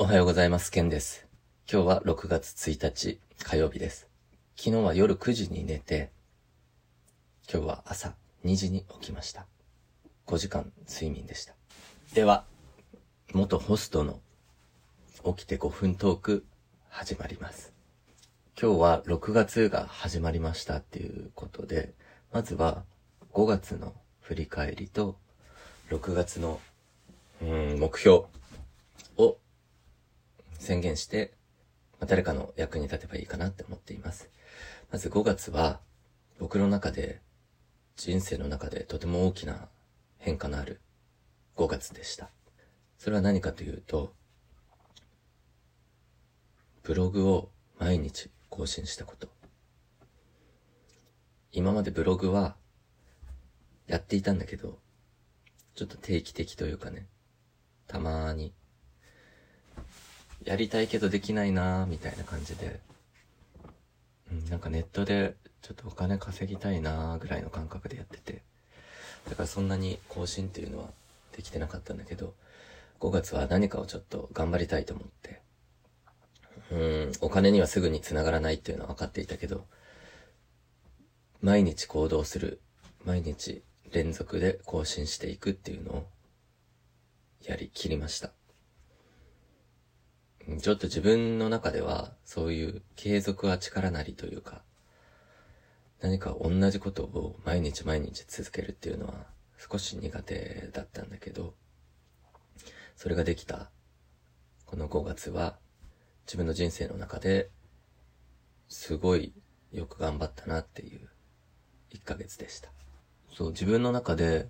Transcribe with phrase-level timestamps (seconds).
[0.00, 0.70] おはようございます。
[0.70, 1.26] ケンです。
[1.68, 4.06] 今日は6月1日火曜日です。
[4.56, 6.12] 昨日は夜9時に寝て、
[7.52, 8.14] 今日は朝
[8.44, 9.44] 2時に起きました。
[10.28, 11.54] 5時間睡眠でした。
[12.14, 12.44] では、
[13.34, 14.20] 元ホストの
[15.34, 16.44] 起きて5分トーク
[16.90, 17.72] 始まります。
[18.56, 21.92] 今日は6月が始まりましたっていうことで、
[22.32, 22.84] まずは
[23.32, 25.16] 5月の振り返りと、
[25.90, 26.60] 6月の、
[27.42, 28.26] うん、目標
[30.58, 31.34] 宣言して、
[31.98, 34.30] まあ誰かの役に立てばいいかなって思っています。
[34.90, 35.80] まず5月は、
[36.38, 37.20] 僕の中で、
[37.96, 39.68] 人生の中でとても大きな
[40.18, 40.80] 変化のある
[41.56, 42.30] 5月でした。
[42.96, 44.14] それは何かというと、
[46.82, 49.28] ブログを毎日更新したこと。
[51.52, 52.56] 今までブログは
[53.86, 54.78] やっていたんだけど、
[55.74, 57.06] ちょっと定期的というかね、
[57.86, 58.52] たまーに
[60.44, 62.80] やりたいけどできないなーみたいな感じで、
[64.30, 68.42] うん、なんかネットでちょっとお金稼ぎたいなーぐらいの感覚でやってて、
[69.28, 70.86] だからそんなに更新っていうのは
[71.36, 72.34] できてなかったんだけど、
[73.00, 75.40] 5月は何かをちょっと頑張りたいと思って、
[76.70, 79.66] うん、お金にはすぐに繋がらないっていうのは分かっていたけど、
[81.40, 82.60] 毎日行動する、
[83.04, 86.06] 毎日連続で更新していくっていうのを
[87.44, 88.37] やりきりました。
[90.56, 94.62] ちょっと自分の中では、そういう継続は力なりというか、
[96.00, 99.26] 何か同じことを毎日毎日続けるっていうのは
[99.58, 101.54] 少し苦手だったんだけど、
[102.96, 103.70] それができた、
[104.64, 105.58] この5月は、
[106.26, 107.50] 自分の人生の中で、
[108.68, 109.34] すごい
[109.72, 111.08] よく頑張ったなっていう
[111.92, 112.70] 1ヶ月でした。
[113.36, 114.48] そう、自分の中で、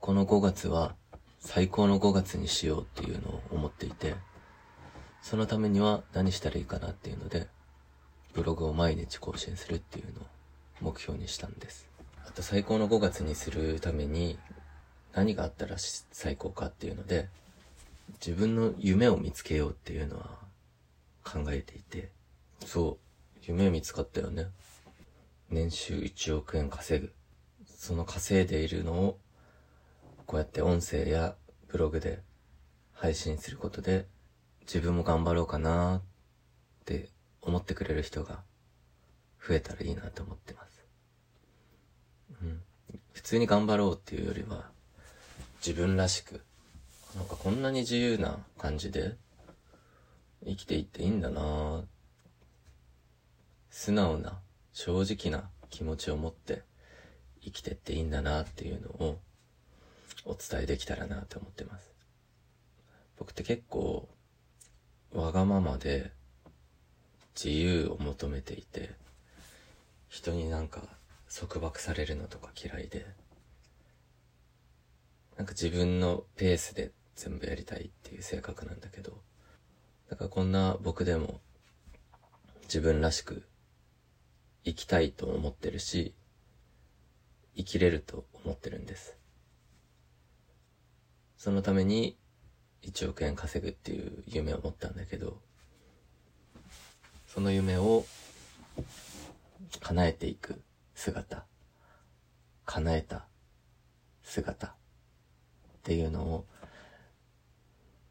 [0.00, 0.96] この5月は
[1.40, 4.14] 最高の5月にしようっていうのを思っていて、
[5.24, 7.48] そのためには何したらいいかなっていうので、
[8.34, 10.24] ブログを毎日更新するっていうのを
[10.82, 11.88] 目標にしたんです。
[12.28, 14.38] あと最高の5月にするために
[15.14, 15.76] 何があったら
[16.12, 17.30] 最高かっていうので、
[18.24, 20.28] 自分の夢を見つけようっていうのは
[21.24, 22.10] 考えていて、
[22.66, 22.98] そ
[23.34, 24.48] う、夢見つかったよね。
[25.48, 27.14] 年収1億円稼ぐ。
[27.78, 29.18] その稼いでいるのを、
[30.26, 31.34] こうやって音声や
[31.68, 32.20] ブログで
[32.92, 34.04] 配信することで、
[34.66, 36.02] 自分も頑張ろうかなっ
[36.84, 37.10] て
[37.42, 38.42] 思ってくれる人が
[39.46, 40.84] 増えたらいいなと思ってます。
[42.42, 42.62] うん。
[43.12, 44.70] 普通に頑張ろうっていうよりは、
[45.64, 46.42] 自分らしく、
[47.14, 49.16] なんかこんなに自由な感じで
[50.44, 51.84] 生きていっていいんだな
[53.70, 54.40] 素直な、
[54.72, 56.62] 正直な気持ちを持って
[57.42, 59.20] 生きてっていいんだなっていうのを
[60.24, 61.92] お伝えできたらなって思ってます。
[63.18, 64.08] 僕って結構
[65.14, 66.10] わがままで
[67.36, 68.90] 自由を求めていて
[70.08, 70.82] 人になんか
[71.32, 73.06] 束縛されるのとか嫌いで
[75.36, 79.18] なんか自分のペースで全部やりたいっていう性格なんだけど
[80.10, 81.40] だからこんな僕でも
[82.62, 83.44] 自分らしく
[84.64, 86.12] 生きたいと思ってるし
[87.56, 89.16] 生きれると思ってるんです。
[91.36, 92.16] そのために
[92.84, 95.38] 1億円稼ぐっていう夢を持ったんだけど、
[97.26, 98.04] その夢を
[99.80, 100.60] 叶えていく
[100.94, 101.44] 姿、
[102.66, 103.24] 叶えた
[104.22, 104.72] 姿っ
[105.82, 106.44] ていうのを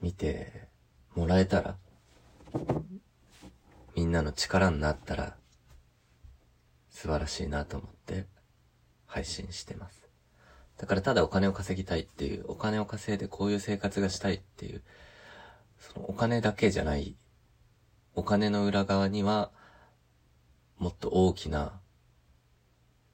[0.00, 0.68] 見て
[1.14, 1.76] もらえたら、
[3.94, 5.36] みんなの力になったら
[6.90, 8.26] 素晴らしいなと思って
[9.06, 10.03] 配信してます。
[10.78, 14.82] だからただお金を稼ぎたいっていう、お金を稼いでこういう生活がしたいっていう、
[15.78, 17.16] そのお金だけじゃない、
[18.14, 19.50] お金の裏側には、
[20.78, 21.80] もっと大きな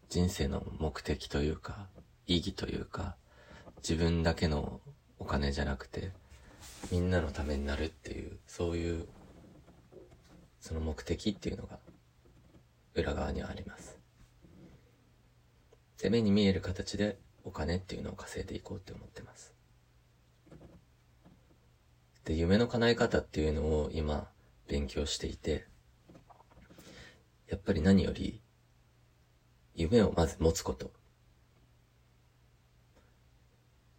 [0.09, 1.89] 人生の目的というか、
[2.27, 3.17] 意義というか、
[3.83, 4.81] 自分だけの
[5.19, 6.13] お金じゃなくて、
[6.91, 9.07] みんなのためになるっていう、そういう、
[10.61, 11.79] その目的っていうのが、
[12.95, 13.99] 裏側にはあります。
[16.03, 19.55] で、目に見える形で、お金っていうのを稼いでいこうって思ってます。
[22.25, 24.29] で、夢の叶え方っていうのを今
[24.69, 25.67] 勉強していて、
[27.49, 28.41] やっぱり何より
[29.75, 30.93] 夢をまず持つこと。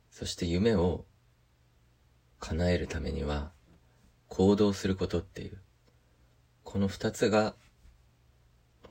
[0.09, 1.05] そして夢を
[2.39, 3.51] 叶えるためには
[4.27, 5.61] 行動することっていう、
[6.63, 7.55] この二つが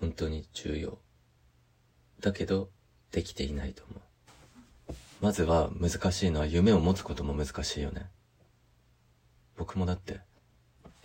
[0.00, 0.98] 本当に重要。
[2.20, 2.70] だけど、
[3.10, 4.09] できていないと思う。
[5.20, 8.08] まずは難しいのは夢を持つことも難しいよね。
[9.56, 10.20] 僕もだって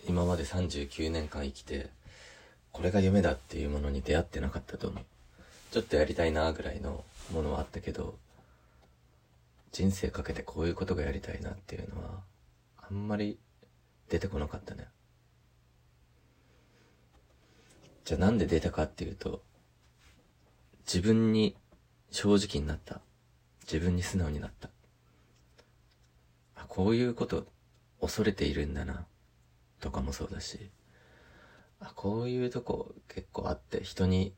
[0.08, 1.90] 今まで39年間生きて、
[2.72, 5.04] これが夢だっていうものに出会ってなかったと思う。
[5.70, 8.16] ちょっとやりたいなぐらいのものはあったけど、
[9.72, 12.20] 人生かけてこういうことがやりたいなっていうのは、
[12.88, 13.38] あんまり
[14.08, 14.86] 出てこなかったね。
[18.04, 19.42] じゃあなんで出たかっていうと、
[20.86, 21.56] 自分に
[22.10, 23.00] 正直になった。
[23.66, 24.70] 自分に素直になった。
[26.54, 27.46] あ、こういうこと
[28.00, 29.06] 恐れているんだな。
[29.80, 30.70] とかもそうだし、
[31.80, 34.34] あ、こういうとこ結構あって人に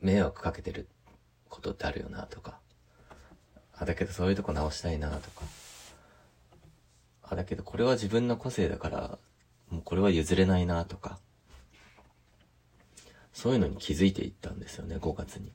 [0.00, 0.88] 迷惑かけてる
[1.48, 2.60] ことってあるよなとか、
[3.74, 5.44] あ、だけどそういうとこ直したいなとか、
[7.22, 9.18] あ、だけどこれは自分の個性だから、
[9.70, 11.18] もうこれは譲れないなとか、
[13.32, 15.52] そういうのに気づいていったんですよね、5月に。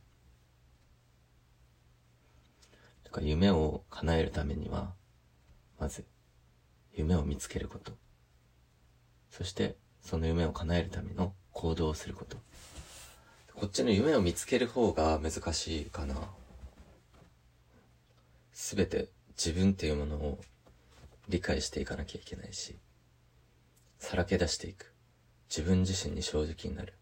[3.02, 4.94] だか夢を叶えるためには、
[5.80, 6.06] まず、
[6.94, 7.94] 夢を見つけること。
[9.31, 12.38] そして、その夢を叶えるための行動をすること。
[13.56, 16.15] こっちの夢を見つける方が難しいかな。
[18.51, 20.39] すべて自分っていうものを
[21.30, 22.77] 理解していかなきゃいけないし、
[24.00, 24.94] さらけ出していく。
[25.50, 26.94] 自分自身に正直になる。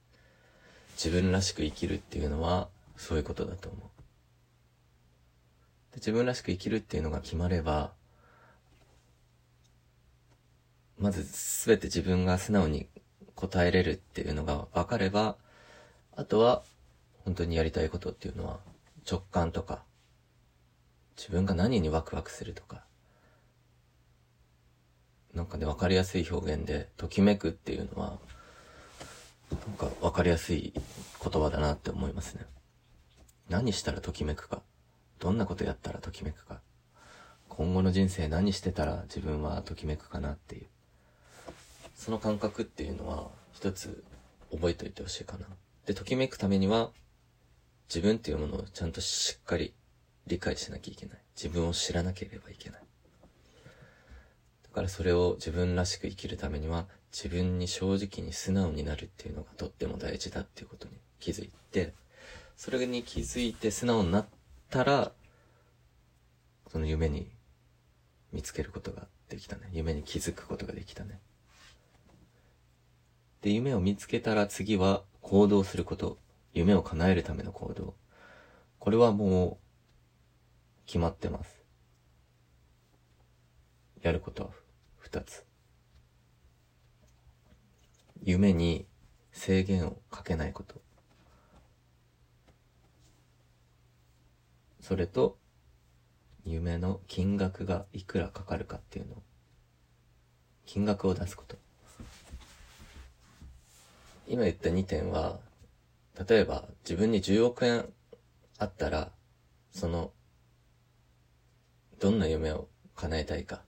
[0.96, 2.68] 自分らしく生きるっていうのは、
[2.98, 4.01] そういうことだと思う。
[5.96, 7.92] 自分らしく生きるっていうのが決まれば、
[10.98, 11.24] まず
[11.66, 12.88] 全て自分が素直に
[13.36, 15.36] 答えれるっていうのが分かれば、
[16.16, 16.64] あとは、
[17.26, 18.60] 本当にやりたいことっていうのは、
[19.10, 19.84] 直感とか、
[21.18, 22.84] 自分が何にワクワクするとか、
[25.34, 28.20] なんかね、わかりやすい表現で、ときめくっていうのは、
[29.52, 32.46] なんかわかりやすい言葉だなって思いますね。
[33.50, 34.62] 何したらときめくか。
[35.22, 36.62] どんなことやったらときめくか。
[37.48, 40.66] 今後の人生何してたら自分はときめくかなっていう。
[41.96, 44.04] その感覚っていうのは一つ
[44.52, 45.46] 覚えておいてほしいかな。
[45.86, 46.90] で、ときめくためには
[47.88, 49.76] 自分っていうものをちゃんとしっかり
[50.26, 51.20] 理解しなきゃいけない。
[51.36, 52.82] 自分を知らなければいけない。
[54.64, 61.94] だからそれを自分らしく生きるためには自分に正直に素直になるっていうのがとっても大事だっていうことに気づいて、
[62.58, 64.41] それに気づいて素直になって
[64.72, 65.12] たら、
[66.72, 67.30] その夢に
[68.32, 69.70] 見つけることができたね。
[69.74, 71.20] 夢に気づくことができたね。
[73.42, 76.18] で、夢を見つけたら次は行動すること。
[76.54, 77.96] 夢を叶えるための行動。
[78.80, 81.64] これはもう決まってます。
[84.02, 84.50] やることは
[84.98, 85.46] 二つ。
[88.24, 88.86] 夢に
[89.32, 90.82] 制限をかけないこと。
[94.82, 95.38] それと、
[96.44, 99.24] 夢の金額がいくらかかるかっていうのを、
[100.66, 101.58] 金額を出すこと。
[104.28, 105.40] 今言った2点は、
[106.28, 107.86] 例えば自分に10億円
[108.58, 109.12] あったら、
[109.72, 110.12] その、
[112.00, 113.62] どんな夢を叶えたいか。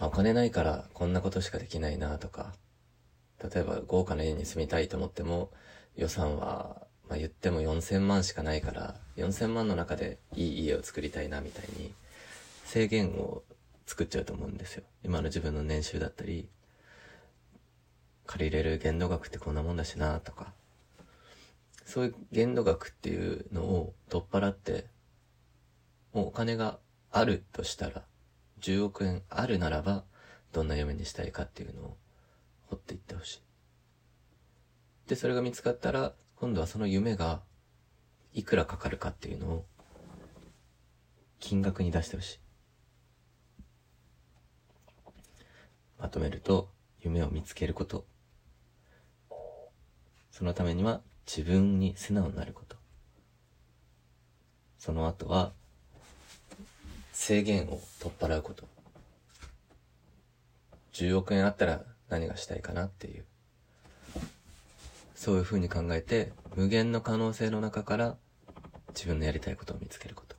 [0.00, 2.54] あ、お金ないからこんなことしかできないなとか、
[3.42, 5.50] 例えば豪華な家に住みたいと思っても、
[5.94, 11.92] 予算は、まあ、言っても4000万しかないから、4000万の中でいい家を作りたいなみたいに、
[12.64, 13.42] 制限を
[13.84, 14.84] 作っちゃうと思うんですよ。
[15.02, 16.48] 今の自分の年収だったり、
[18.26, 20.52] 借りれる限度額ってこんなもんだしなとか、
[21.84, 24.86] そういう限度額っていうのを取っ払って、
[26.12, 26.78] もうお金が
[27.10, 28.04] あるとしたら、
[28.60, 30.04] 10億円あるならば、
[30.52, 31.96] どんな夢にしたいかっていうのを
[32.68, 33.40] 掘っていってほしい。
[35.08, 37.42] で、それが見つかったら、今度はその夢が、
[38.32, 39.66] いくらかかるかっていうのを、
[41.38, 42.38] 金額に出してほしい。
[45.98, 46.70] まとめると、
[47.02, 48.06] 夢を見つけること。
[50.30, 52.78] そのためには、自分に素直になること。
[54.78, 55.52] その後は、
[57.12, 58.66] 制限を取っ払うこと。
[60.94, 63.26] 10億円あったら何がしたいかなっていう。
[65.20, 68.16] そういう風に考えて、無限の可能性の中から
[68.94, 70.34] 自分のやりたいことを見つけること。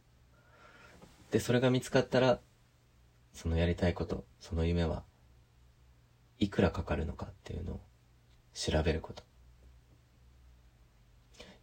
[1.29, 2.39] で、それが見つかったら、
[3.31, 5.03] そのやりたいこと、その夢は、
[6.39, 7.81] いくらかかるのかっていうのを
[8.55, 9.21] 調べること。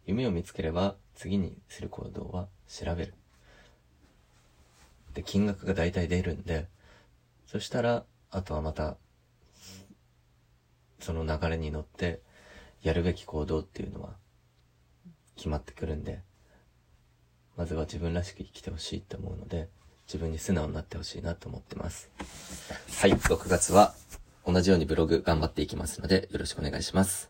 [0.05, 3.13] 夢を見つければ、次にする行動は調べる。
[5.13, 6.69] で、金額が大体出るんで、
[7.47, 8.95] そしたら、あとはまた
[11.01, 12.21] その流れに乗って
[12.81, 14.15] やるべき行動っていうのは
[15.35, 16.21] 決まってくるんで、
[17.57, 19.69] まずは自分らしく生きてほしいと思うので、
[20.07, 22.09] 自分に素直になってほしいなと思ってます。
[23.01, 23.93] はい、6月は
[24.45, 27.29] 同じようにブログ頑張っていきますので、よろしくお願いします。